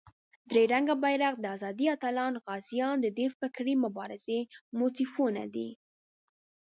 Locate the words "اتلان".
1.95-2.33